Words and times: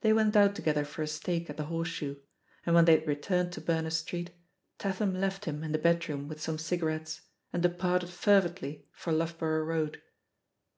They 0.00 0.12
went 0.12 0.34
out 0.34 0.56
together 0.56 0.84
for 0.84 1.02
a 1.04 1.06
steak 1.06 1.48
at 1.48 1.56
the 1.56 1.66
Horseshoe; 1.66 2.16
and 2.66 2.74
when 2.74 2.84
they 2.84 2.98
had 2.98 3.06
returned 3.06 3.52
to 3.52 3.60
Berners 3.60 3.98
Street, 3.98 4.30
Tatham 4.80 5.14
left 5.14 5.44
him 5.44 5.62
in 5.62 5.70
the 5.70 5.78
bedroom 5.78 6.26
THE 6.26 6.34
POSITION 6.34 6.54
OF 6.54 6.60
PEGGY 6.68 6.76
HARPER 6.80 6.90
1»9 6.90 6.90
with 6.90 6.98
some 7.06 7.18
cigarettes, 7.20 7.20
and 7.52 7.62
departed 7.62 8.10
fervidly 8.10 8.86
for 8.90 9.12
Loughborough 9.12 9.62
Road. 9.64 10.02